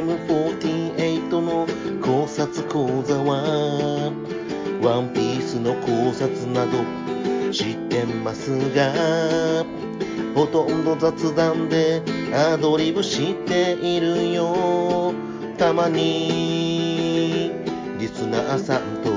[0.00, 1.66] M48 の
[2.02, 4.12] 考察講座は
[4.82, 6.84] ワンピースの考察など
[7.50, 9.64] 知ってますが
[10.34, 12.02] ほとんど雑談で
[12.34, 15.14] アドリブしているよ。
[15.56, 17.52] たまに
[17.98, 19.10] リスナーさんと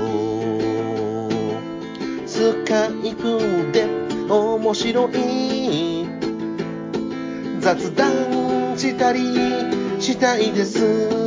[2.26, 3.84] スカイプで
[4.30, 6.08] 面白い
[7.60, 11.20] 雑談したりしたいです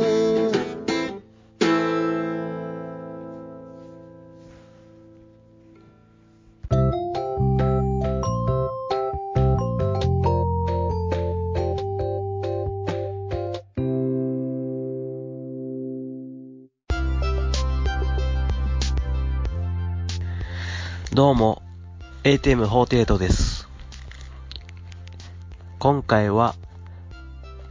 [21.14, 21.62] どうも、
[22.24, 23.68] ATM48 です。
[25.78, 26.56] 今回は、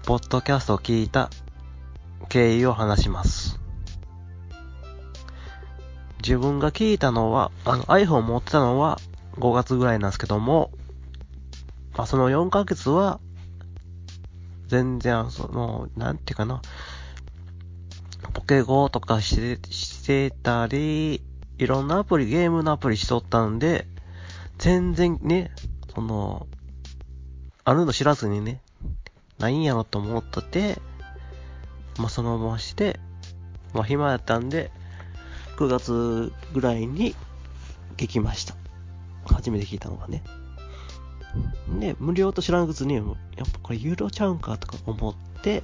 [0.05, 1.29] ポッドキャストを聞いた
[2.27, 3.57] 経緯を話します。
[6.21, 8.99] 自分が聞いたのは、あの iPhone を持ってたのは
[9.37, 10.71] 5月ぐらいなんですけども、
[11.95, 13.21] まあ、その4ヶ月は、
[14.67, 16.61] 全然、その、なんていうかな、
[18.33, 21.23] ポケゴーとかして、してたり、
[21.59, 23.87] いろんなアプリ、ゲームのアプリしとったんで、
[24.57, 25.51] 全然ね、
[25.95, 26.47] その、
[27.63, 28.61] あるの知らずにね、
[29.43, 30.81] ないんやろと思ってて、
[31.97, 32.99] まあ、そのままして、
[33.73, 34.71] まあ、暇やったんで、
[35.57, 37.13] 9月ぐらいに
[37.97, 38.55] 聞きました。
[39.25, 40.23] 初めて聞いたのがね。
[41.79, 43.05] で、無料と知らんくつに、やっ
[43.51, 45.61] ぱこれ有料ちゃうんかとか思って、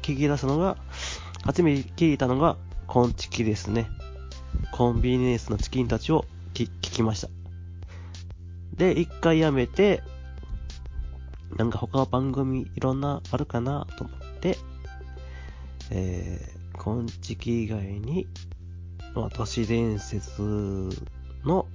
[0.00, 0.78] 聞き出すのが、
[1.44, 2.56] 初めて聞いたのが、
[2.86, 3.88] コンチキですね。
[4.72, 7.28] コンビニエンスのチキンたちを聞きました。
[8.74, 10.02] で、一回やめて、
[11.56, 14.58] なんか他の番組いろんなあるかなと思って、
[15.90, 18.26] えー、コンチキ以外に、
[19.14, 20.42] まあ、都市伝説
[21.44, 21.66] の、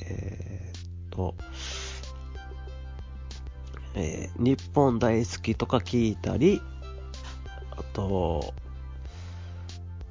[0.00, 1.34] えーと、
[3.94, 6.60] えー日本大好きとか聞いたり、
[7.70, 8.54] あと、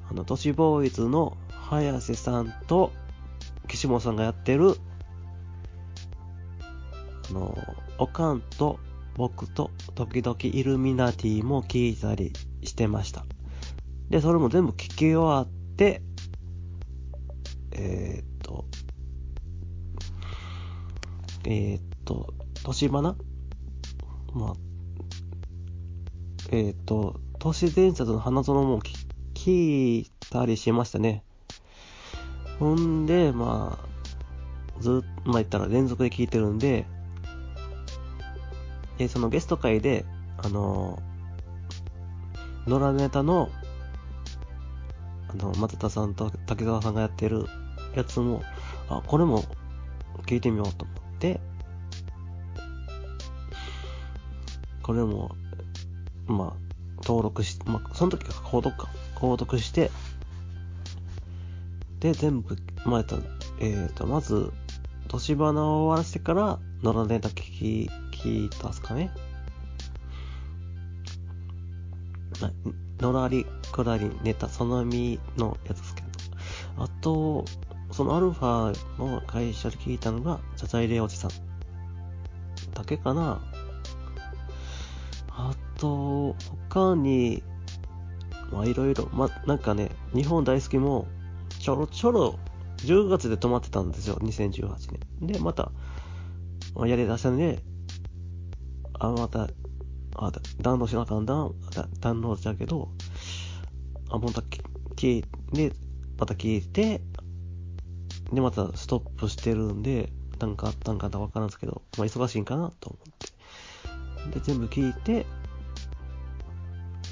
[0.09, 2.91] あの、都市ボーイズの早瀬さんと
[3.67, 4.75] 岸本さんがやってる、
[7.29, 7.57] あの、
[7.97, 8.79] おかんと
[9.15, 13.25] 僕と時々イルミナティも聞いたりしてました。
[14.09, 16.01] で、それも全部聞き終わって、
[17.71, 18.65] えーっと、
[21.45, 23.15] えーっと、年花？
[24.33, 24.53] まあ、
[26.51, 31.23] えーっと、都市伝説の花園も聞聞いたりしましたね。
[32.59, 36.85] ほんで、まあ、ずっと、まあ言ったら連続で聞いてるんで、
[39.01, 40.05] で、そのゲスト会で、
[40.37, 41.01] あの、
[42.67, 43.49] 野良ネタの、
[45.27, 47.47] あの、松田さんと竹澤さんがやってる
[47.95, 48.43] やつも、
[48.89, 49.43] あ、これも
[50.27, 51.41] 聞いてみようと思って、
[54.83, 55.31] これも、
[56.27, 58.87] まあ、登録し、まあ、その時は購読か。
[59.15, 59.89] 購読して、
[61.99, 63.17] で、全部、ま、えっと、
[63.59, 64.53] えっと、まず、
[65.07, 67.89] 年花を終わらせてから、野良ネタ聞き、
[68.23, 69.11] 聞いたっすかね。
[72.99, 76.07] のらりくらりネタ、そのみのやつですけど。
[76.83, 77.45] あと、
[77.91, 81.31] そのアルファの会社で聞いたのが、チャチャイレおじさん。
[82.73, 83.41] だけかな。
[85.29, 86.35] あと、
[86.69, 87.43] 他に、
[88.51, 91.07] まあいろいろ、まあ、なんかね、日本大好きも、
[91.59, 92.39] ちょろちょろ、
[92.77, 94.75] 10月で止まってたんですよ、2018
[95.21, 95.27] 年。
[95.27, 95.71] で、また、
[96.85, 97.63] やり出したんで、
[99.01, 99.49] あ、また、
[100.15, 102.89] あ、だダウンロードしなあかんだん、だダウンロードしたけど、
[104.11, 104.61] あ、またき
[104.95, 105.73] 聞いて、
[106.19, 107.01] また聞いて、
[108.31, 114.39] で、またストップしてるんで、なんかあったんかなわからんすけど、まあ忙しいんかなと思って。
[114.39, 115.25] で、全部聞いて、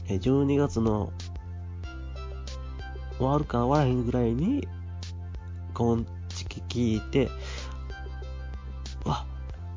[0.07, 1.11] え12月の
[3.17, 4.67] 終わるか終わらへんぐらいに、
[5.73, 7.31] こんちき聞いて、
[9.05, 9.25] わ、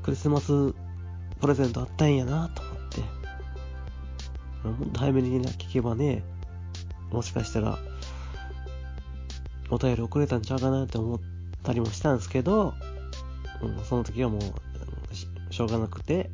[0.02, 0.74] クリスマス
[1.42, 3.00] プレゼントあったんやなと思って、
[4.68, 6.22] もっと早めに、聞けばね、
[7.10, 7.80] もしかしたら、
[9.68, 11.20] お便り送れたんちゃうかなって思っ
[11.64, 12.74] たりもしたんですけど、
[13.60, 16.30] うん、その時はもう、ししょうがなくて、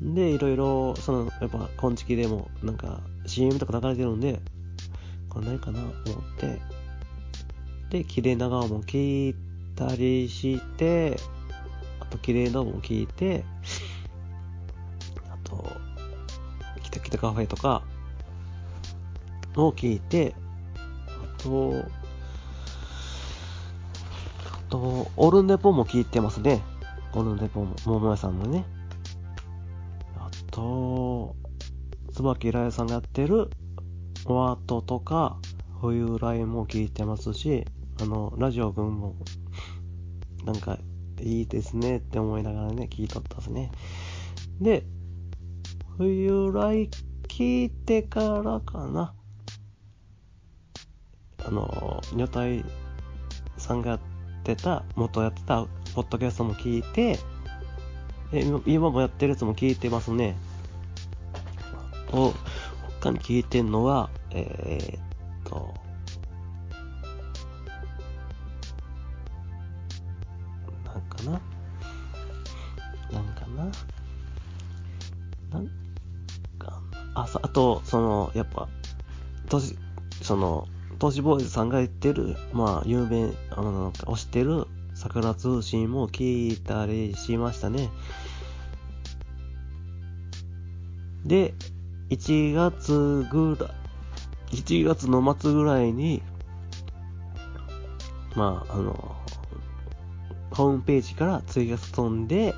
[0.00, 4.40] で、いろいろ、その、やっぱ、こんちきでも、なんか、CM とか流れてるんで、
[5.28, 6.60] これないかなと思って、
[7.90, 9.34] で、綺麗な顔も聞い
[9.74, 11.16] たりして、
[11.98, 13.44] あと、綺麗なも聞いて、
[17.24, 17.82] カフェとか、
[19.56, 20.34] を聞いて、
[21.38, 21.72] あと、
[24.52, 26.60] あと、オルネポも聞いてますね。
[27.14, 28.66] オルネポも、桃屋さんのね。
[30.18, 31.34] あと、
[32.12, 33.48] 椿ライさんがやってる、
[34.26, 35.38] ワートとか、
[35.80, 37.64] 冬ライも聞いてますし、
[38.02, 39.14] あの、ラジオ君も、
[40.44, 40.78] なんか、
[41.22, 43.70] いいですねって思いながらね、聞いとったですね。
[44.60, 44.84] で、
[45.96, 46.90] 冬来
[47.36, 49.12] 聞いてからかな。
[51.44, 52.64] あの、女体
[53.56, 54.00] さんがやっ
[54.44, 55.66] てた、元やってた、
[55.96, 57.18] ポッドキャストも聞いて、
[58.32, 60.36] え今もやってるやつも聞いてますね。
[62.08, 62.32] と、
[63.00, 65.74] 他に聞いてんのは、えー、っと、
[77.54, 78.68] と、その、やっぱ、
[79.48, 79.78] 都市、
[80.20, 80.68] その、
[80.98, 87.88] 都市ボーイズさんが言ってる、まあ、有名、あの、推してる桜通信も聞いたりしましたね。
[91.24, 91.54] で、
[92.10, 96.22] 1月ぐらい、1月の末ぐらいに、
[98.36, 99.16] まあ、あの、
[100.50, 102.54] ホームページから追加飛んで、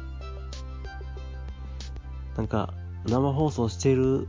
[2.36, 2.74] なんか、
[3.06, 4.28] 生放送してる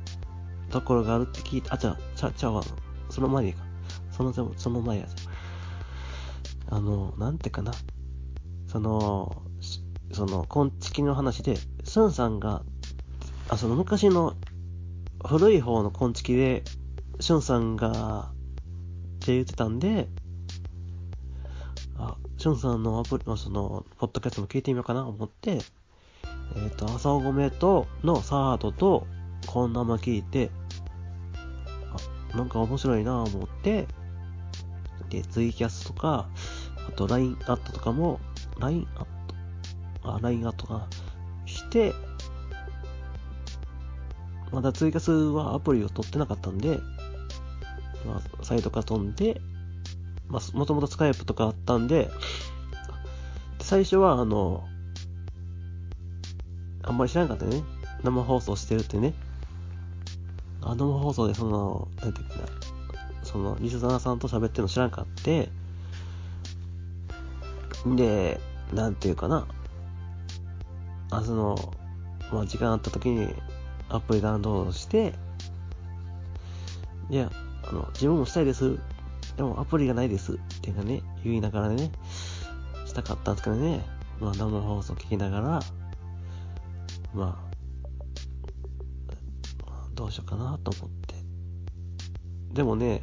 [0.69, 2.63] ところがあるって聞いて、あ、ちゃ、ちゃ、ちゃわ、
[3.09, 3.65] その前にか。
[4.11, 5.05] その、その前や
[6.69, 7.71] あの、なんてかな。
[8.67, 9.43] その、
[10.11, 12.63] その、昆虫の話で、スンさんが、
[13.49, 14.35] あ、その昔の
[15.25, 16.63] 古い方の昆虫で、
[17.19, 20.07] シュンさんが、って言ってたんで、
[21.97, 29.07] あ、シュンさんのアプリ、その、ポッドキャストも聞いてみようかなと思って、えっ、ー、と、朝ごめと、のサードと、
[29.47, 30.51] こんなま聞いて、
[32.33, 33.87] あ、なんか面白いなぁ思って、
[35.09, 36.29] で、ツイキャスとか、
[36.87, 38.19] あと LINE アットとかも、
[38.59, 39.05] LINE アッ
[40.03, 40.87] ト、あ、LINE アットか
[41.45, 41.93] して、
[44.51, 46.79] まだツイキャスはアプリを取ってなかったんで、
[48.05, 49.41] まあ、サイトから飛んで、
[50.27, 52.09] まあ、もともとスカイプとかあったんで、
[53.61, 54.65] 最初はあの、
[56.83, 57.63] あんまり知らなかったね。
[58.03, 59.13] 生放送してるってね。
[60.71, 62.41] あ、生放送でその、なんていうかな、
[63.23, 65.31] その、リスナーさんと喋ってるの知らなかった。
[67.95, 68.39] で、
[68.73, 69.47] なんていうかな。
[71.11, 71.55] あ、その、
[72.31, 73.33] まあ、時間あった時に
[73.89, 75.13] アプリダウンロードして、
[77.09, 77.31] いや、
[77.63, 78.77] あの、自分もしたいです。
[79.37, 81.91] でもアプリがないですっていうかね、言いながらね、
[82.85, 83.85] したかったんですけどね、
[84.19, 85.59] まあ生放送聞きながら、
[87.13, 87.46] まあ、
[89.97, 91.15] どうしようかなと思って。
[92.53, 93.01] でもね、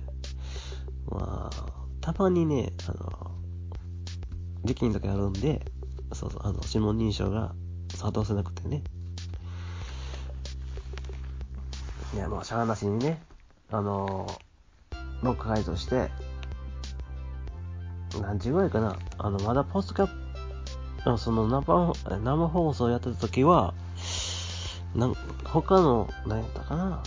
[1.10, 1.70] まあ、
[2.00, 3.32] たまにね、あの、
[4.64, 5.64] 時期にだけあるんで、
[6.12, 7.52] そうそう、あの、指紋認証が
[7.92, 8.84] 作動せなくてね。
[12.14, 13.20] いや、まあ、しゃあなしにね、
[13.72, 14.28] あの、
[15.22, 16.10] ロック解除して、
[18.22, 21.92] 何時ぐらいかな、あの、まだポストキャッその生、
[22.22, 23.74] 生放送やってた時は、
[24.94, 27.02] なん、他の、何やったかな？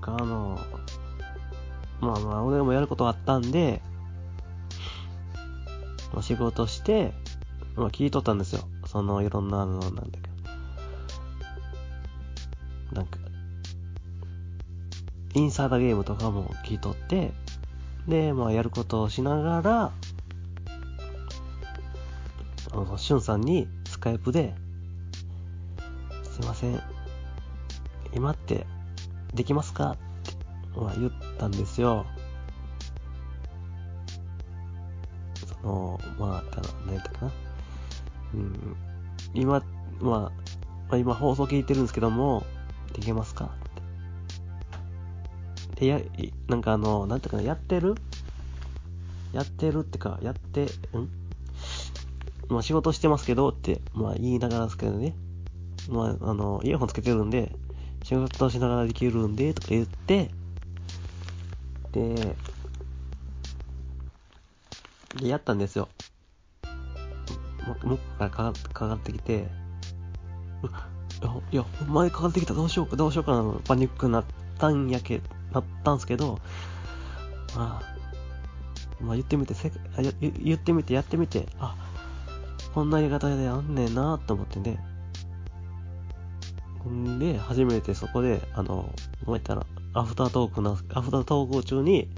[0.00, 0.58] 他の、
[2.00, 3.82] まあまあ、俺もやることあったんで、
[6.12, 7.12] まあ、仕事して、
[7.74, 8.62] まあ聞いとったんですよ。
[8.86, 10.20] その、いろんな、あの、なんだっけ。
[12.94, 13.18] なんか、
[15.34, 17.32] インサイダーゲームとかも聞いとって、
[18.06, 19.92] で、まあやることをしながら、
[22.72, 24.54] あの、しゅんさんにスカイプで、
[26.34, 26.82] すいません。
[28.12, 28.66] 今って
[29.34, 29.92] できますか？
[29.92, 30.32] って、
[30.76, 32.04] まあ、言ったんですよ。
[35.62, 37.32] その、まあ、ただ、何やったかな。
[38.34, 38.76] うん、
[39.32, 39.62] 今、
[40.00, 40.32] ま
[40.90, 42.44] あ、今放送聞いてるんですけども、
[42.94, 43.44] できますか？
[43.44, 43.48] っ
[45.76, 45.82] て。
[45.82, 46.00] で、や、
[46.48, 47.94] なんかあの、なんていうかな、やってる？
[49.32, 50.68] やってるってか、やって、ん？
[52.48, 55.14] まあ仕事してますけどって、まあ言いながらですけどね。
[55.88, 57.52] まあ、あの、イヤホンつけてるんで、
[58.02, 60.30] 仕事しながらできるんで、とか言って、
[61.92, 62.36] で、
[65.16, 65.88] で、やったんですよ。
[67.82, 69.46] もっ、からかかかってきて、
[71.50, 74.24] いや、ほんまにかかってきた、どうしようか、どうしようかな、パニックになっ
[74.58, 75.20] たんやけ、
[75.52, 76.38] なったんすけど、
[77.56, 77.94] まあ、
[79.00, 81.76] まあ言ってみて、せあ言ってみて、やってみて、あ、
[82.74, 84.78] こんなやり方であんねんなと思ってね、
[86.90, 88.92] んで、初めてそこで、あの、
[89.24, 92.08] どうやったら、アフタートークな、アフタートーク中に、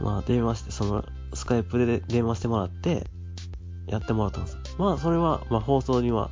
[0.00, 3.06] まあ、電話して、その、スカイプで電話してもらって、
[3.86, 4.58] やってもらったんです。
[4.78, 6.30] まあ、それは、まあ、放送には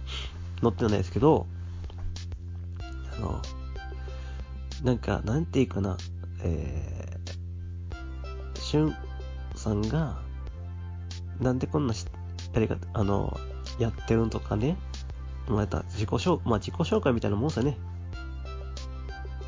[0.62, 1.46] 載ってないですけど、
[3.16, 3.42] あの、
[4.84, 5.96] なんか、なんていうかな、
[6.42, 8.94] えー、しゅん
[9.54, 10.20] さんが、
[11.40, 11.94] なんでこんな
[12.52, 13.36] やり方、あの、
[13.78, 14.76] やってるんとかね、
[15.48, 17.78] また自己紹、まあ、自己紹介みたいなもんですよね。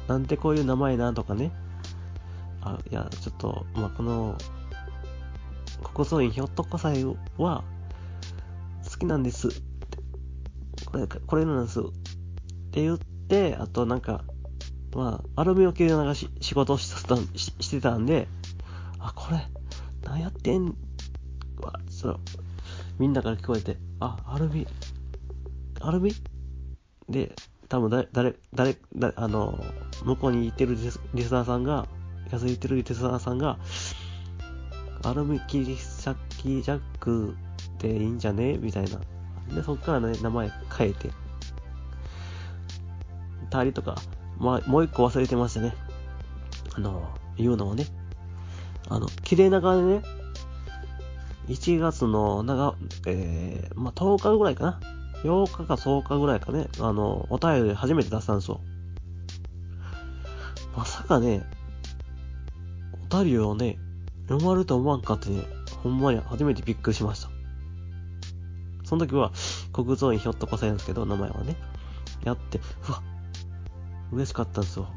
[0.07, 1.53] なんでこういう名前なとかね。
[2.61, 4.37] あ、いや、ちょっと、まあ、この、
[5.95, 7.05] 国葬院ひょっとこ祭
[7.37, 7.65] は、
[8.91, 9.49] 好きなんです。
[10.87, 11.81] これ、これなんです。
[11.81, 11.83] っ
[12.71, 14.25] て言って、あとなんか、
[14.95, 18.27] まあ、アルミを切りながら仕事をしてたししてたんで、
[18.99, 19.47] あ、これ、
[20.03, 20.75] 何やってん？
[21.61, 22.21] わ、その、
[22.99, 24.67] みんなから聞こえて、あ、アルミ、
[25.81, 26.13] アルミ
[27.09, 27.35] で、
[27.69, 29.59] 多分誰、誰、誰、誰あの、
[30.05, 30.77] 向こうに行ってる
[31.15, 31.87] リスナーさんが、
[32.31, 33.59] 安いってるリスナーさんが、
[35.05, 37.37] アルミ切り裂きジャック
[37.79, 38.59] でいいんじゃね？
[38.59, 39.01] みたいな。
[39.55, 41.11] で、そっからね、名前変えて。
[43.51, 43.97] たりとか、
[44.39, 45.75] まあ、もう一個忘れてましたね。
[46.75, 47.87] あの、言うのをね。
[48.89, 50.03] あの、綺麗な顔でね、
[51.49, 52.75] 1月の長、
[53.07, 54.81] えー、まあ、10日ぐらいかな。
[55.25, 58.61] 8日か10日ぐらいかね、あの、お便り初めて出したんですよ。
[60.77, 61.45] まさかね、
[63.11, 63.79] お便りをね、
[64.29, 65.43] 読まれると思わんかってね、
[65.83, 67.31] ほんまに初めてびっくりしました。
[68.85, 69.33] その時は、
[69.73, 71.57] 国蔵院ひょっとこさんですけど、名前はね、
[72.25, 72.59] やって、
[72.89, 73.03] うわ、
[74.13, 74.89] 嬉しかったんですよ。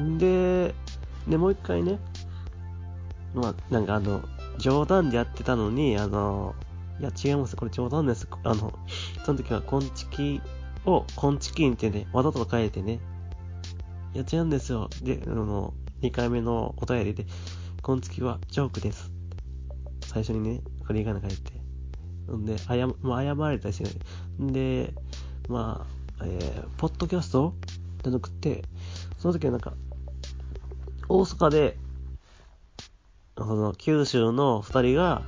[0.00, 0.74] んで、
[1.28, 1.98] で、もう一回ね、
[3.34, 4.22] まあ、なんかあの、
[4.58, 6.54] 冗談でやってたのに、あの、
[7.00, 7.56] いや、違います。
[7.56, 8.28] これ冗談です。
[8.44, 8.72] あの、
[9.24, 10.40] その時は、コンチキ
[10.84, 13.00] を、コンチキンってね、わざと変えてね、
[14.14, 14.88] いや、違うんですよ。
[15.02, 17.26] で、あの、2回目のお便りで、
[17.82, 19.10] コンチキはジョークです。
[20.06, 21.52] 最初にね、振り仮名書いて。
[22.32, 23.84] んで、謝、まあ、謝られたりして、
[24.38, 24.94] ね、で、
[25.48, 25.86] ま
[26.18, 27.54] あ、えー、ポッドキャスト
[28.02, 28.62] じゃなくて、
[29.18, 29.74] その時はなんか、
[31.08, 31.78] 大阪で、
[33.36, 35.22] その、九州の二人が、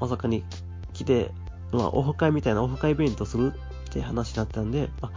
[0.00, 0.44] 大阪に
[0.92, 1.30] 来て、
[1.72, 3.52] まあ、オフ会みたいなオフ会イベントする
[3.88, 5.10] って話になったんで、あ、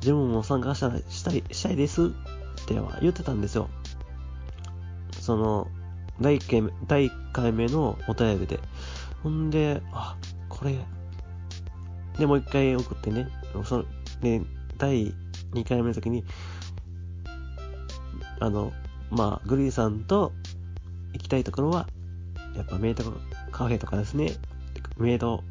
[0.00, 2.10] 自分も参加したしたい、したいですっ
[2.66, 3.68] ては言ってたんですよ。
[5.20, 5.68] その、
[6.20, 8.60] 第1回目、第1回目のお便りで。
[9.22, 10.16] ほんで、あ、
[10.48, 10.78] これ、
[12.18, 13.28] で、もう一回送ってね、
[13.64, 13.84] その、
[14.20, 14.42] で、
[14.78, 15.14] 第
[15.52, 16.24] 2回目の時に、
[18.40, 18.72] あの、
[19.10, 20.32] まあ、グリーさんと
[21.12, 21.86] 行きたいところは、
[22.54, 23.04] やっぱメイド
[23.50, 24.32] カフェとかですね。
[24.98, 25.42] メイド、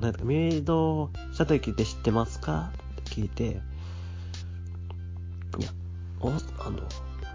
[0.00, 2.72] なんかメイドした時って知ってますか？
[3.00, 3.44] って聞いて、
[5.58, 5.70] いや、
[6.20, 6.32] お、あ
[6.70, 6.80] の、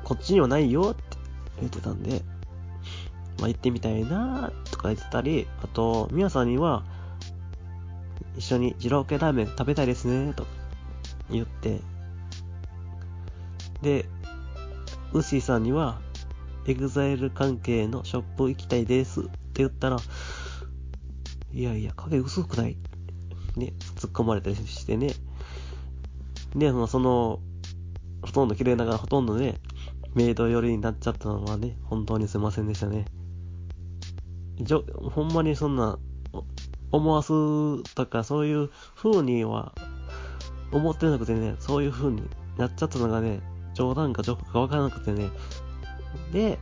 [0.04, 1.02] こっちにはないよって
[1.60, 2.22] 言ってたんで、
[3.40, 6.84] まあ、行ってみたいなとか言ってたり、あと、みやさんには、
[8.38, 10.46] 一緒に二郎系ラーメン食べたいですね、と
[11.30, 11.80] 言って、
[13.82, 14.06] で、
[15.14, 16.00] ウッシーさんには、
[16.66, 19.98] エグザイル関係のショップ行きたいですって言ったら、
[21.52, 22.78] いやいや、影薄くない
[23.56, 25.14] ね、突っ込まれたりしてね。
[26.56, 27.40] で、まあ、その、
[28.22, 29.56] ほとんど綺麗ながらほとんどね、
[30.16, 33.06] メイド寄りになっちゃったのはね、本当にすいませんでしたね。
[34.62, 36.00] じょ、ほんまにそんな、
[36.92, 39.74] 思わすとかそういう風には
[40.72, 42.24] 思ってなくてね、そういう風に
[42.58, 43.42] なっちゃったのがね、
[43.74, 45.30] 冗談かジョークかわからなくてね。
[46.32, 46.60] で、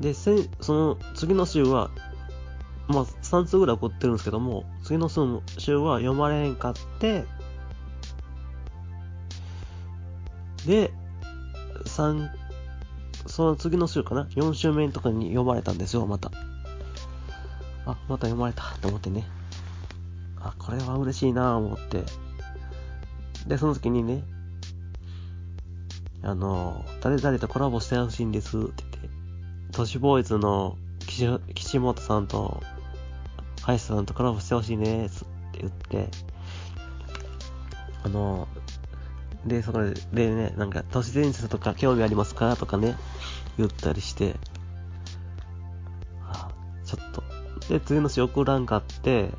[0.00, 0.32] で、そ
[0.68, 1.90] の次の週は、
[2.88, 7.24] まあ、3通ぐらい送ってるんですけども、次の週は読まれへんかって、
[10.66, 10.92] で、
[11.84, 12.28] 3、
[13.26, 16.30] その次の週かな ?4 週目とかに読まれたんですよ、また。
[17.86, 19.24] あ、また読まれたと思ってね。
[20.40, 22.04] あ、これは嬉しいなぁ思って。
[23.46, 24.22] で、その時にね、
[26.26, 29.10] あの、誰々とコラボしてほしいんですって言って、
[29.70, 32.60] 都市ボーイズの岸岸本さんと、
[33.62, 35.24] 林さんとコラボしてほしいねって
[35.60, 36.08] 言って、
[38.02, 38.48] あの、
[39.46, 42.96] で、そこで、でね、なんか、都市伝説とか興味ありますかとかね、
[43.56, 44.34] 言ったりして、
[46.24, 46.48] あ、
[46.84, 47.22] ちょっと。
[47.68, 49.30] で、次の週送らんかって、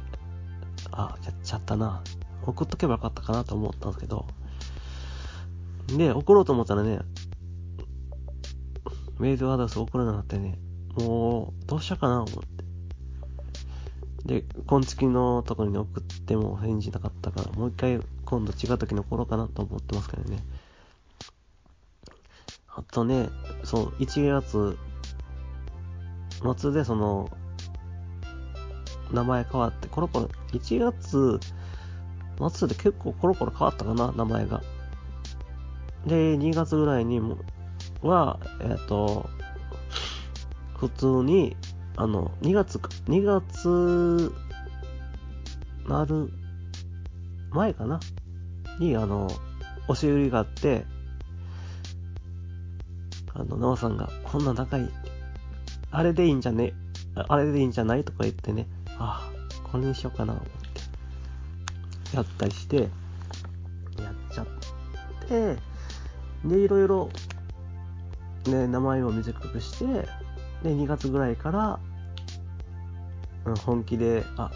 [0.92, 2.02] あ、やっちゃったな。
[2.46, 4.26] 送っとけばよかったかなと思ったんですけど、
[5.96, 7.00] で、送ろうと思ったらね、
[9.20, 10.60] メールアドレス送らなかったね、
[10.96, 12.58] もう、どうしようかな思って。
[14.26, 20.44] で、今月のところに送っても返事なかったから、もう一回今度違う時に送ろうかなと思ってますけどね。
[22.68, 23.30] あとね、
[23.64, 24.78] そう、1月
[26.58, 27.30] 末でその、
[29.12, 31.40] 名前変わって、コロコロ、1月
[32.52, 34.62] 末で結構コロコロ変わったかな、名前が。
[36.08, 37.38] で、2月ぐらいにも、
[38.02, 39.30] は、えっ、ー、と、
[40.78, 41.58] 普通に、
[41.98, 44.32] あの、2月か、2月、
[45.88, 46.32] なる、
[47.52, 48.00] 前かな？
[48.80, 49.28] に、あの、
[49.88, 50.86] 押し売りがあって、
[53.34, 54.90] あの、ノアさんが、こんな高い、
[55.92, 56.74] あれでいいんじゃね、
[57.16, 58.04] あれでいいんじゃない？
[58.04, 62.90] とか言ってね、ああ、これにしようかな、思って、やったりして、やっ
[64.34, 64.46] ちゃっ
[65.28, 65.58] て、
[66.46, 67.10] で、いろいろ、
[68.48, 69.86] ね、名前を短くして、
[70.64, 71.80] で、2月ぐらいから、
[73.46, 74.52] うん、本気で、あ、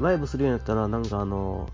[0.00, 1.68] ライブするようになったら、なんかあの、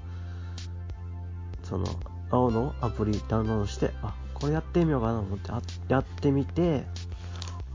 [1.62, 1.86] その、
[2.30, 6.84] 青のアプリダウンロードして、あ、これやってみようかなと思って、あやってみて、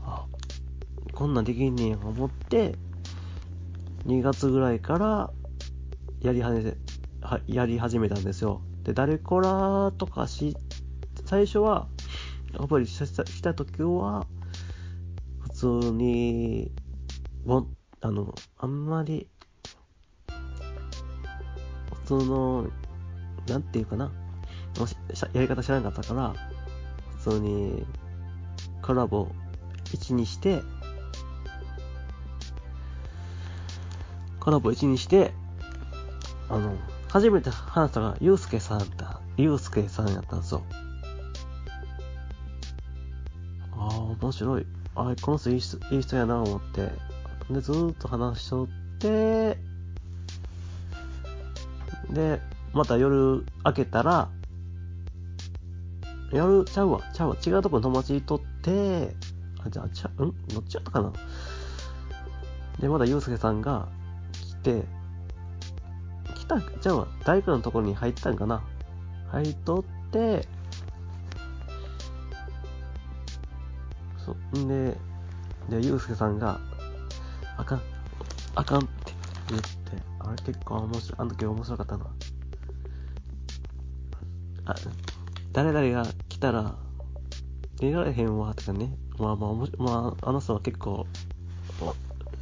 [0.04, 0.26] あ、
[1.12, 2.74] こんなんできんねやと思って、
[4.06, 5.30] 2月ぐらいから
[6.20, 6.76] やり始め、
[7.20, 8.62] はやり始めたんですよ。
[8.82, 10.56] で、誰コラとかし、
[11.32, 11.88] 最初は、
[12.58, 14.26] アプリしたした時は、
[15.40, 16.70] 普通に、
[18.02, 19.30] あの、あんまり、
[22.04, 22.66] 普通の、
[23.48, 24.12] なんていうかな、
[24.78, 24.94] もし
[25.32, 26.34] やり方知らなかったから、
[27.16, 27.86] 普通に、
[28.82, 29.28] コラボ
[29.86, 30.60] 1にして、
[34.38, 35.32] コラボ1にして、
[36.50, 36.76] あの、
[37.08, 40.62] 初めて話したのが、ゆうすけさんだ、ゆうすけさんやったんですよ。
[44.22, 44.66] 面白い。
[44.94, 46.88] あこの人いい人いい人やな思って。
[47.50, 49.58] で、ずーっと話しとって、
[52.10, 52.40] で、
[52.72, 54.30] また夜明けたら、
[56.32, 59.14] 夜ちゃうわ、ちゃうわ、違うとこに友達とって、
[59.64, 60.16] あ、じゃあ、ちゃ、ん？
[60.16, 61.12] どっちやったかな？
[62.80, 63.88] で、まだゆうすけさんが
[64.32, 64.84] 来て、
[66.34, 68.62] 来た、じゃあ、大工のところに入ったんかな。
[69.30, 70.46] 入っとって、
[74.24, 74.36] そ。
[74.58, 74.96] んで、
[75.68, 76.60] で、ゆうすけさんが、
[77.56, 77.82] あかん、
[78.54, 79.12] あかんって
[79.48, 79.68] 言って、
[80.20, 82.06] あれ結構面白い、あの時面白かったな。
[84.64, 84.74] あ、
[85.52, 86.76] 誰々が来たら、
[87.76, 88.96] 出られへんわ、とかね。
[89.18, 91.06] まあまあ、まあ、あの人は結構、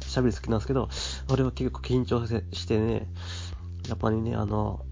[0.01, 0.89] 喋り好きなんですけど、
[1.29, 3.07] 俺は結構緊張してね、
[3.87, 4.85] やっぱりね、あの、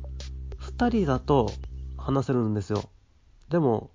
[0.58, 1.52] 二人だと
[1.97, 2.89] 話せるんですよ。
[3.49, 3.91] でも、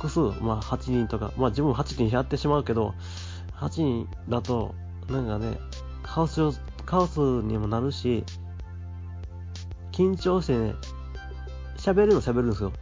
[0.00, 2.94] 複数、まあ8人とか、まあ自分8人やってしまうけど、
[3.56, 4.74] 8人だと、
[5.10, 5.58] なんかね、
[6.02, 6.40] カオス、
[6.86, 8.24] カオスにもなるし、
[9.92, 10.74] 緊張してね、
[11.76, 12.72] 喋るの喋るんですよ。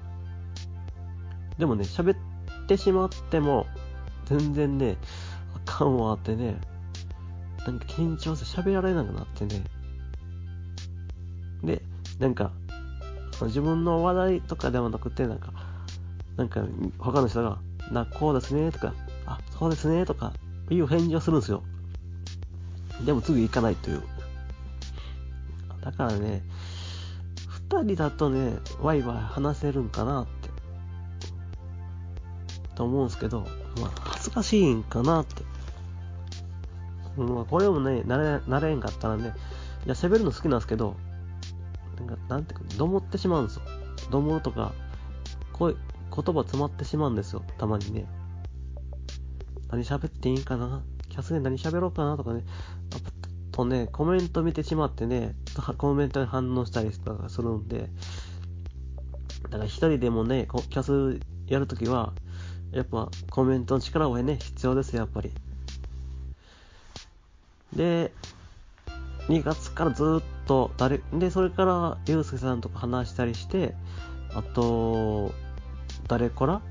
[1.58, 2.16] でもね、喋っ
[2.68, 3.66] てしまっても、
[4.26, 4.96] 全然ね、
[5.56, 6.60] あかんわってね、
[7.66, 9.64] なんか緊張して喋られなくなってね。
[11.64, 11.82] で、
[12.20, 12.52] なんか、
[13.42, 15.52] 自分の話題とかではなくて、なんか、
[16.38, 16.62] なんか、
[16.98, 17.58] 他の人が、
[17.90, 18.94] な、こうですね、とか、
[19.26, 20.32] あ、そうですね、とか、
[20.70, 21.64] いう返事をするんですよ。
[23.04, 24.02] でも次行かないという。
[25.82, 26.44] だからね、
[27.70, 30.48] 二人だとね、ワイワイ話せるんかなって、
[32.76, 33.40] と思うんですけど、
[33.80, 35.42] まあ、恥ずかしいんかなって。
[37.16, 39.34] まあ、これもね、慣れ、慣れんかったらね、
[39.86, 40.94] いや、喋るの好きなんですけど、
[41.96, 43.62] なんか、なんていうか、どもってしまうんですよ。
[44.12, 44.72] どもるとか、
[45.52, 45.74] 声、
[46.20, 48.06] 言葉詰まってしまうんですよ、たまにね。
[49.70, 50.82] 何喋っていいんかな？
[51.08, 52.42] キャスで何喋ろうかなとかね。
[53.52, 55.36] とね、コメント見てしまってね、
[55.78, 57.90] コメントに反応したりとかするんで、
[59.44, 62.12] だから一人でもね、キャスやるときは、
[62.72, 65.32] やっぱコメントの力はね、必要ですよ、やっぱり。
[67.74, 68.12] で、
[69.28, 73.74] 2月からずっと誰、で、それから、ゆうすけさんとか話したりして、
[74.34, 75.32] あと、
[76.08, 76.62] 誰こら？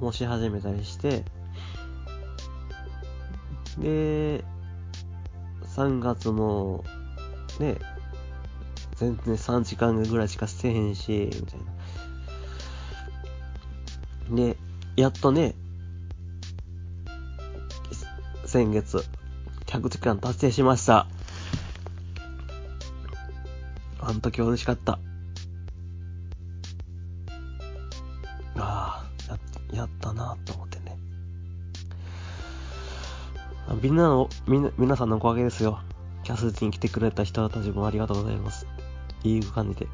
[0.00, 1.24] もし始めたりして、
[3.78, 4.44] で、
[5.76, 6.84] 3月も、
[7.60, 7.76] ね、
[8.96, 11.60] 全然3時間ぐらいしかしてへんし、みたい
[14.30, 14.36] な。
[14.36, 14.56] で、
[14.96, 15.54] やっとね、
[18.44, 19.04] 先月、
[19.66, 21.06] 100時間達成しました。
[24.00, 24.98] あの時嬉しかった。
[29.74, 30.96] やったなと思ってね。
[33.82, 35.80] みんなの、みな、皆さんのおかげですよ。
[36.22, 38.66] キャスティに来てくれた人たちもありがとうございます。
[39.22, 39.86] いい感じで。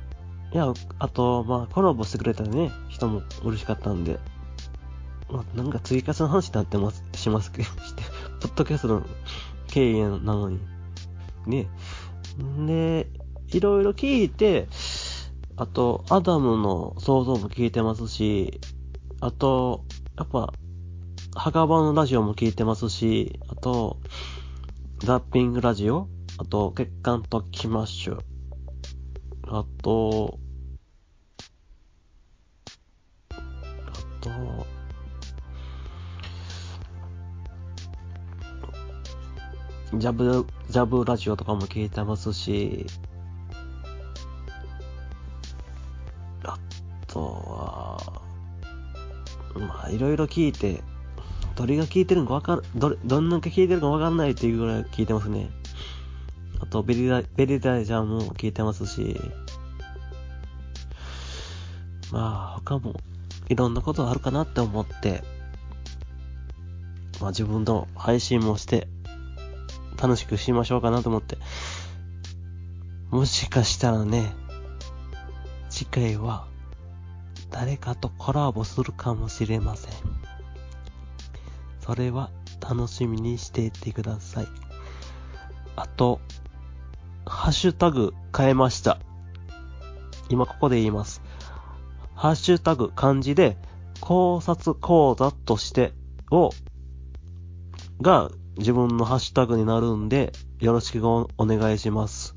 [0.53, 4.19] いや、あと、まあ、コラボしてくれたね、人も嬉しかったんで、
[5.31, 8.03] まあ、なんか追加の話になってます、しますけど、して、
[8.41, 9.03] ポッドキャストの
[9.69, 10.59] 経営なのに。
[11.47, 11.69] ね。
[12.67, 13.09] で、
[13.49, 14.69] いろいろ聞いて、
[15.57, 18.61] あと、アダムの想像も聞いてますし、
[19.23, 19.85] あと、
[20.17, 20.51] やっぱ、
[21.37, 23.99] 墓場のラジオも聞いてますし、あと、
[25.01, 28.19] ザッピングラジオ、あと、月刊とキマッシュ、
[29.47, 30.39] あと、
[33.31, 33.37] あ
[34.23, 34.67] と、
[39.99, 42.87] ジャブ、ジャブラジオとかも聞いてますし、
[49.81, 50.83] まあ、いろいろ聞いて、
[51.57, 55.51] どれが聞いてるのかわかる、どれ、どんだけ聞いてるかわかんないっていうぐらい聞いてますね。
[56.61, 59.19] あと、ベリダ、ベリダイちゃんも聞いてますし、
[62.13, 62.95] まあ、他も、
[63.49, 65.25] いろんなことあるかなって思って、
[67.21, 68.87] まあ自分の配信もして、
[70.01, 71.39] 楽しくしましょうかなと思って。
[73.11, 74.33] もしかしたらね、
[75.71, 76.50] 次回は
[77.51, 79.93] 誰かとコラボするかもしれません。
[81.81, 84.49] それは楽しみにしていてください。
[85.77, 86.21] あと、
[87.27, 88.99] ハッシュタグ変えました。
[90.29, 91.23] 今ここで言います。
[92.15, 93.57] ハッシュタグ漢字で
[94.01, 95.93] 考察講座として
[96.31, 96.51] を
[98.01, 102.30] が自分のハッシュタグになるんで、よろしくお願いします。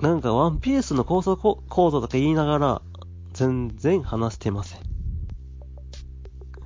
[0.00, 2.82] なんかワンピースの構想構造とか言いながら、
[3.32, 4.80] 全然話してません。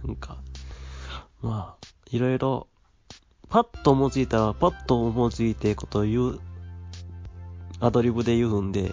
[0.05, 0.43] なんか、
[1.41, 2.69] まあ、いろいろ、
[3.49, 6.41] パッと思いついたら、パッと思いついてことを言う、
[7.81, 8.93] アドリブで言うんで、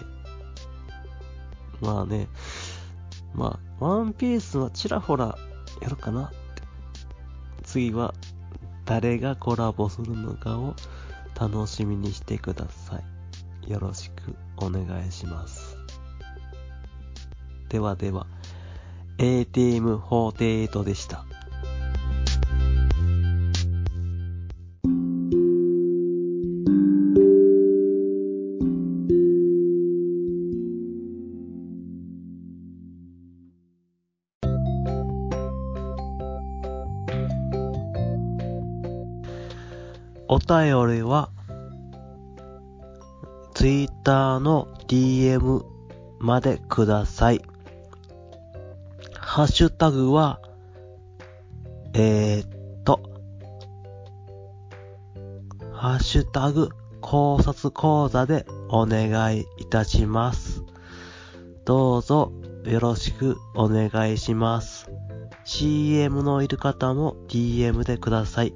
[1.80, 2.28] まあね、
[3.34, 5.38] まあ、ワンピースはちらほら
[5.80, 6.32] やるかな
[7.62, 8.14] 次は
[8.84, 10.74] 誰がコラボするのかを
[11.38, 13.19] 楽しみにしてください。
[13.68, 15.76] よろしくお願いします。
[17.68, 18.26] ではでは、
[19.18, 21.24] ATM48 でした。
[40.32, 41.30] お便りは、
[44.00, 45.64] Twitter の DM
[46.18, 47.42] までください。
[49.14, 50.40] ハッシュタグは、
[51.92, 53.00] えー、っと、
[55.72, 60.62] ハッシュタグ考察講座でお願いいたします。
[61.64, 62.32] どうぞ
[62.64, 64.90] よろしくお願いします。
[65.44, 68.54] CM のいる方も DM でください。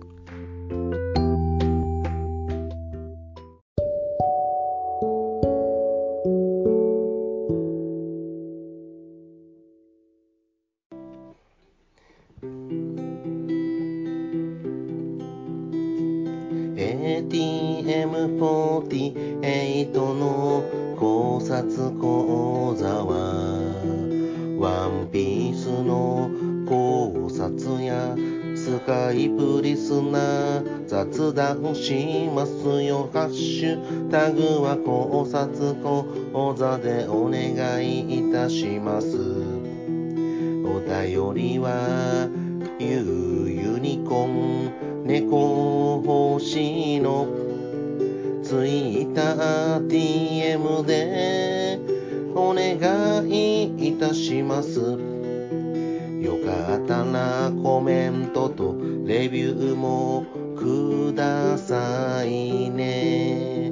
[28.64, 33.10] スカイプリスナー雑談しますよ。
[33.12, 39.18] ハッシュタグは考察講座でお願いいたします。
[40.64, 42.30] お便りは
[42.78, 47.26] ゆうユニコン猫星の。
[48.42, 51.78] ツイッター DM で
[52.34, 55.23] お願いいたします。
[56.34, 58.74] よかったらコメントと
[59.06, 63.63] レビューもくださいね。